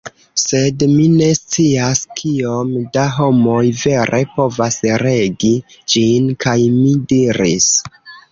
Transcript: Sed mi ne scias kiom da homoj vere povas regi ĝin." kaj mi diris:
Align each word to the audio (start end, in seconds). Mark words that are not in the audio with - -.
Sed 0.41 0.83
mi 0.91 1.03
ne 1.17 1.25
scias 1.39 1.99
kiom 2.21 2.71
da 2.95 3.03
homoj 3.17 3.61
vere 3.83 4.21
povas 4.39 4.79
regi 5.03 5.53
ĝin." 5.95 6.31
kaj 6.47 6.57
mi 6.81 6.97
diris: 7.13 7.71